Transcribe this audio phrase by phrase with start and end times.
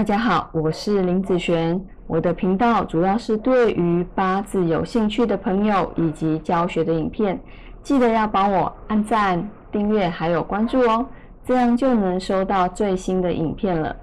[0.00, 1.78] 大家好，我是林子璇。
[2.06, 7.38] 我的频道主要是对于八字有兴趣的朋友以及教学的影片，
[7.82, 11.04] 记得要帮我按赞、订阅还有关注哦，
[11.44, 13.94] 这样就能收到最新的影片了。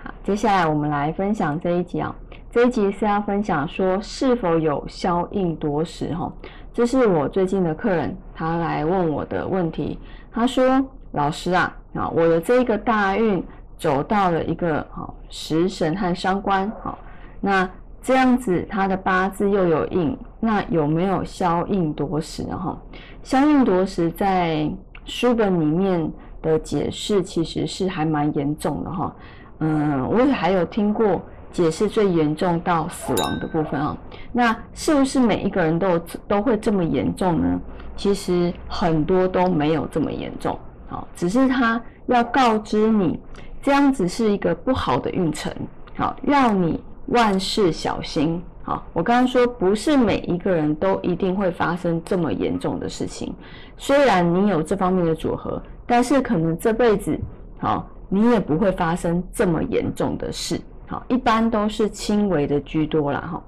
[0.00, 2.14] 好，接下来我们来分享这一集啊。
[2.52, 6.32] 这一集是要分享说是否有消印夺食哈，
[6.72, 9.98] 这是我最近的客人他来问我的问题。
[10.30, 13.44] 他说：“老师啊，啊，我的这个大运。”
[13.80, 16.98] 走到了一个好食神和伤官，好，
[17.40, 17.66] 那
[18.02, 22.42] 这样子他的八字又有印，那有没有消印夺食？
[22.44, 22.78] 哈，
[23.22, 24.70] 消印夺食在
[25.06, 26.12] 书本里面
[26.42, 29.16] 的解释其实是还蛮严重的哈。
[29.60, 31.18] 嗯，我也还有听过
[31.50, 33.96] 解释最严重到死亡的部分啊。
[34.30, 37.58] 那是不是每一个人都都会这么严重呢？
[37.96, 40.58] 其实很多都没有这么严重，
[40.90, 43.18] 好，只是他要告知你。
[43.62, 45.52] 这样子是一个不好的运程，
[45.96, 48.42] 好，让你万事小心。
[48.62, 53.34] 好，我刚刚说不是每一个人都一定会发生这么严重的事情，
[53.76, 57.18] 虽然你有这方面的组合，但是可能这辈子，
[57.58, 60.60] 好，你也不会发生这么严重的事。
[60.86, 63.20] 好，一般都是轻微的居多啦。
[63.20, 63.42] 哈。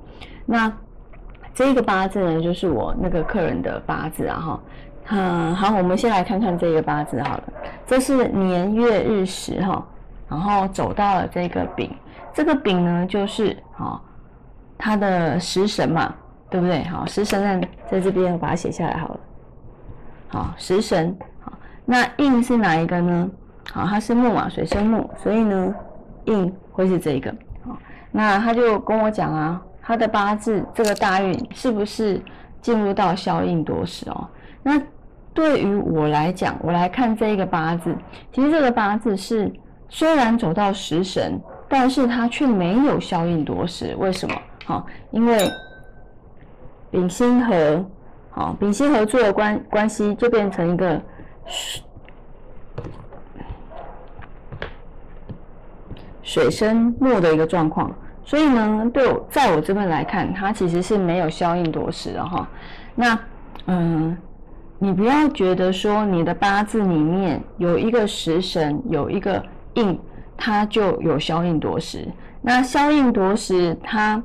[0.46, 0.72] 那
[1.54, 4.60] 这个八字呢，就是我那个客人的八字啊，哈。
[5.08, 7.44] 嗯，好，我们先来看看这个八字好了，
[7.86, 9.86] 这是年月日时哈。
[10.32, 11.94] 然后走到了这个丙，
[12.32, 14.00] 这个丙呢就是啊，
[14.78, 16.14] 他的食神嘛，
[16.48, 16.82] 对不对？
[16.84, 19.20] 好，食神呢在这边，我把它写下来好了。
[20.28, 21.52] 好，食神，好，
[21.84, 23.30] 那印是哪一个呢？
[23.74, 25.74] 好，它是木嘛，水生木，所以呢，
[26.24, 27.30] 印会是这个。
[27.66, 27.76] 好，
[28.10, 32.18] 那他就跟我讲啊，他的八字这个大运是不是
[32.62, 34.26] 进入到消印多时哦？
[34.62, 34.80] 那
[35.34, 37.94] 对于我来讲，我来看这一个八字，
[38.32, 39.52] 其实这个八字是。
[39.94, 41.38] 虽然走到食神，
[41.68, 44.34] 但是他却没有消印夺食，为什么？
[44.64, 45.38] 好，因为
[46.90, 47.84] 丙辛合，
[48.30, 50.98] 好，丙辛合作的关关系就变成一个
[51.44, 51.82] 水
[56.22, 62.48] 水生木的一个状况，所以呢，对我在我这边来看，它其实是没有消印夺食的哈。
[62.94, 63.18] 那
[63.66, 64.16] 嗯，
[64.78, 69.44] 你不要觉得说你的八字里面有一个食神，有一个。
[69.74, 69.98] 印
[70.36, 72.06] 它就有消印夺食，
[72.40, 74.20] 那消印夺食，它，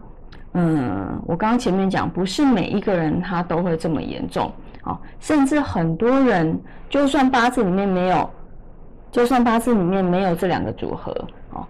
[0.53, 4.51] 嗯，我刚刚前面讲，不是每一个人他都会这么严重，
[4.83, 6.59] 哦，甚至很多人，
[6.89, 8.29] 就算八字里面没有，
[9.11, 11.11] 就算八字里面没有这两个组合，
[11.51, 11.65] 哦，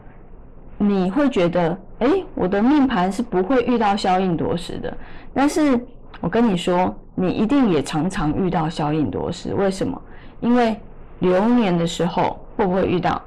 [0.77, 4.95] 你会觉得，哎，我的命盘是不会遇到消印夺食的，
[5.33, 5.79] 但是
[6.21, 10.01] 我跟你说，你一定也常常遇到消印夺食，为什么？
[10.39, 10.79] 因为
[11.19, 13.21] 流年的时候会不会遇到？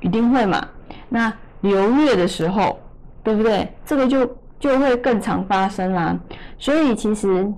[0.00, 0.66] 一定会嘛？
[1.08, 2.78] 那流月的时候，
[3.22, 3.72] 对不对？
[3.84, 6.18] 这个就就会更常发生啦。
[6.58, 7.52] 所以其实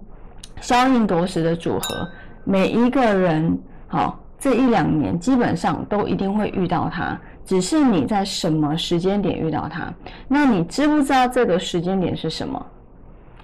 [0.61, 2.09] 消印夺食的组合，
[2.45, 9.93] 每一个人好这一两年基本上都一定会遇到它，只是你在什么时间点遇到它。
[10.27, 12.65] 那你知不知道这个时间点是什么？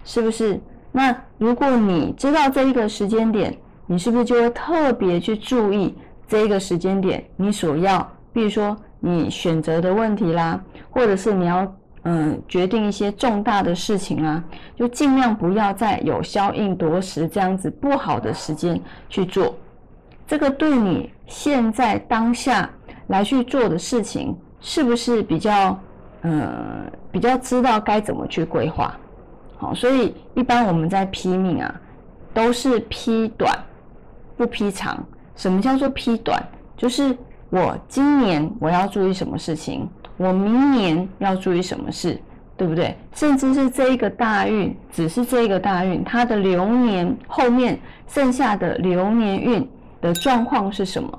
[0.04, 0.60] 是不是？
[0.90, 3.56] 那如果你知道这一个时间点，
[3.86, 5.94] 你是不是就会特别去注意
[6.26, 7.22] 这一个时间点？
[7.36, 8.76] 你所要，比如说。
[9.00, 11.72] 你选择的问题啦，或者是你要
[12.02, 14.42] 嗯决定一些重大的事情啊，
[14.74, 19.54] 就尽量不要在有消应夺食这样子不好的时间去做。
[20.26, 22.68] 这个对你现在当下
[23.06, 25.78] 来去做的事情，是不是比较
[26.22, 28.92] 嗯比较知道该怎么去规划？
[29.58, 31.72] 好，所以一般我们在批命啊，
[32.34, 33.56] 都是批短
[34.36, 34.98] 不批长。
[35.36, 36.44] 什么叫做批短？
[36.76, 37.16] 就是。
[37.50, 39.88] 我今年我要注意什么事情？
[40.16, 42.20] 我明年要注意什么事？
[42.56, 42.96] 对不对？
[43.14, 47.78] 甚至是这一个大运，只是这一个大运，它的流年后面
[48.08, 49.68] 剩下的流年运
[50.00, 51.18] 的状况是什么？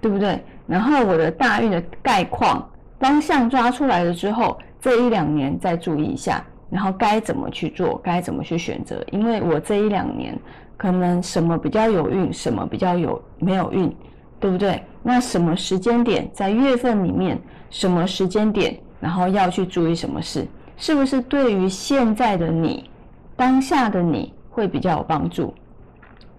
[0.00, 0.42] 对不对？
[0.66, 9.02] 然后我的大运的概况方向抓出来了之后，这一两年再注意一下，然后该怎么去做，该怎么去选择？
[9.12, 10.36] 因为我这一两年
[10.76, 13.94] 可能什么比较有运，什么比较有没有运。
[14.40, 14.82] 对不对？
[15.02, 17.38] 那什么时间点在月份里面？
[17.68, 20.44] 什么时间点，然后要去注意什么事？
[20.76, 22.90] 是不是对于现在的你，
[23.36, 25.54] 当下的你会比较有帮助？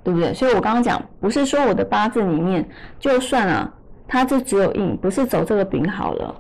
[0.04, 0.34] 对不对？
[0.34, 2.68] 所以我刚刚讲，不是说我的八字里面，
[3.00, 3.72] 就算啊，
[4.08, 6.36] 它就只有印，不是走这个丙好了。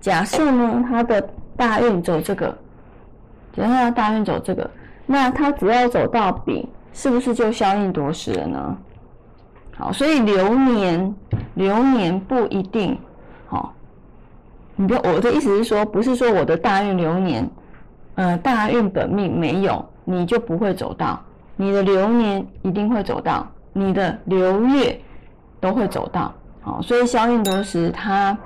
[0.00, 2.46] 假设呢，他的大运走这个，
[3.54, 4.68] 假设他大运走这个，
[5.06, 8.78] 那他只要走到丙，是不是就消印夺食了呢？
[9.82, 11.12] 好，所以流年
[11.54, 12.96] 流年不一定，
[13.48, 13.74] 好
[14.76, 17.50] 你的我的意思是说，不是说我的大运流年，
[18.14, 21.20] 呃，大运本命没有，你就不会走到。
[21.56, 25.00] 你的流年一定会走到，你的流月
[25.58, 26.32] 都会走到。
[26.60, 28.38] 好，所以消印夺食它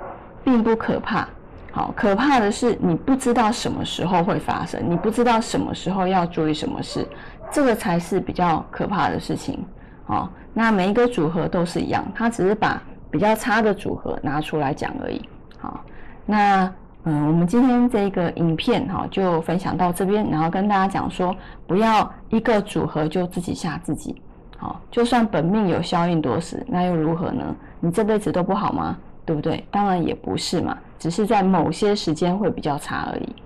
[0.42, 1.28] 并不可怕。
[1.70, 7.06] 好，可怕的是你不知道什么时候会发生，你不知道什么时候要注意什么事，
[7.50, 9.62] 这个才是比较可怕的事情。
[10.06, 12.80] 好，那每一个组合都是一样，它只是把
[13.10, 15.20] 比较差的组合拿出来讲而已。
[15.58, 15.84] 好，
[16.24, 16.72] 那
[17.04, 21.34] 嗯，我们今天这个影片哈就分享到这边，然后跟大家讲说，
[21.66, 24.14] 不要一个组合就自己吓自己。
[24.56, 27.44] 好，就算本命有消运多时，那又如何呢？
[27.80, 28.96] 你这辈子都不好吗？
[29.24, 29.64] 对不对？
[29.70, 33.36] 当然也不是嘛，只是在某些时间会比较差而已。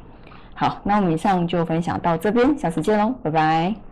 [0.54, 3.89] 好，那我们以上就分享到这边，下次见喽，拜拜。